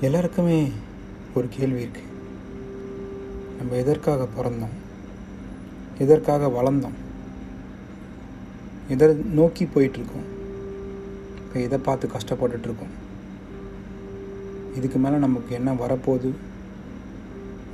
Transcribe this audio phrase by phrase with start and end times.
[0.00, 0.72] எல்லாருக்குமே
[1.34, 2.12] ஒரு கேள்வி இருக்குது
[3.58, 4.74] நம்ம எதற்காக பிறந்தோம்?
[5.98, 6.92] எதற்காக வளர்ந்தோம்?
[8.88, 10.26] எதை நோக்கி போயிட்டுருக்கோம்?
[11.36, 12.92] இப்போ எதை பார்த்து கஷ்டப்பட்டுட்ருக்கோம்
[14.76, 16.32] இதுக்கு மேலே நமக்கு என்ன வரப்போகுது?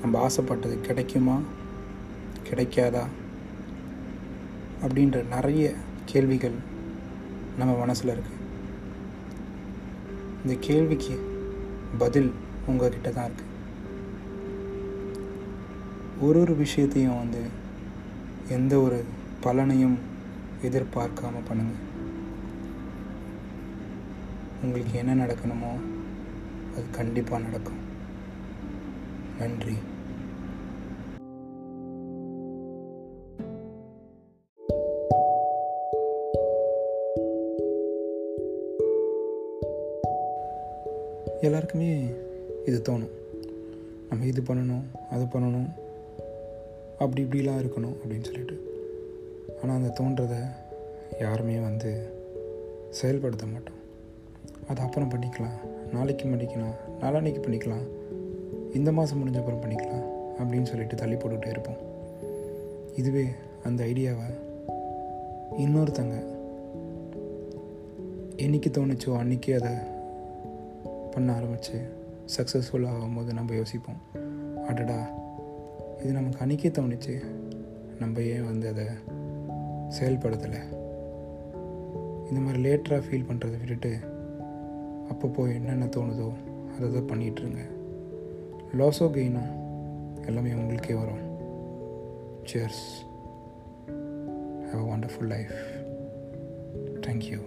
[0.00, 1.40] நம்ம ஆசைப்பட்டது கிடைக்குமா?
[2.50, 3.02] கிடைக்காதா?
[4.82, 5.74] அப்படின்ற நிறைய
[6.04, 6.54] கேள்விகள்
[7.58, 8.38] நம்ம மனசில் இருக்குது
[10.44, 11.29] இந்த கேள்விக்கு
[11.98, 12.32] பதில்
[12.66, 13.48] உங்ககிட்ட தான் இருக்குது
[16.20, 17.42] ஒரு ஒரு விஷயத்தையும் வந்து
[18.48, 19.04] எந்த ஒரு
[19.40, 19.98] பலனையும்
[20.62, 21.88] எதிர்பார்க்காம பண்ணுங்கள்
[24.62, 25.72] உங்களுக்கு என்ன நடக்கணுமோ
[26.76, 27.78] அது கண்டிப்பாக நடக்கும்.
[29.38, 29.76] நன்றி.
[41.40, 42.06] எல்லாருக்குமே
[42.66, 43.10] இது தோணும்.
[44.08, 45.68] நம்ம இது பண்ணணும் அது பண்ணணும்
[46.98, 48.56] அப்படி இப்படிலாம் இருக்கணும் அப்படின்னு சொல்லிட்டு.
[49.62, 50.40] ஆனால் அந்த தோன்றதை
[51.20, 52.12] யாருமே வந்து
[52.90, 53.78] செயல்படுத்த மாட்டோம்.
[54.68, 55.56] அது அப்புறம் பண்ணிக்கலாம்.
[55.92, 56.74] நாளைக்கு பண்ணிக்கலாம்.
[57.00, 57.86] நாளான்னைக்கு பண்ணிக்கலாம்.
[58.74, 60.06] இந்த மாதம் முடிஞ்ச அப்புறம் பண்ணிக்கலாம்
[60.38, 61.80] அப்படின்னு சொல்லிட்டு தள்ளி போட்டுக்கிட்டே இருப்போம்.
[62.96, 63.26] இதுவே
[63.64, 64.34] அந்த ஐடியாவை
[65.58, 66.24] இன்னொருத்தங்க
[68.36, 69.98] என்னைக்கு தோணுச்சோ அன்றைக்கி அதை
[71.10, 71.78] பண்ண ஆரம்பித்து
[72.36, 74.00] சக்ஸஸ்ஃபுல் ஆகும்போது நம்ம யோசிப்போம்.
[74.66, 74.98] அடடா
[76.02, 77.14] இது நமக்கு அன்றைக்கே தோணுச்சு.
[77.98, 78.84] நம்ம ஏன் வந்து அதை
[79.98, 80.60] செயல்படுத்தலை?
[82.28, 83.98] இந்த மாதிரி லேட்டராக ஃபீல் பண்ணுறதை விட்டுட்டு
[85.10, 86.28] அப்பப்போ என்னென்ன தோணுதோ
[86.76, 87.62] அதை தான் பண்ணிகிட்ருங்க
[88.78, 89.44] லாஸோ கெயினோ
[90.26, 91.24] எல்லாமே உங்களுக்கே வரும்.
[92.52, 92.84] Cheers
[94.70, 95.56] have a wonderful life
[97.06, 97.40] thank you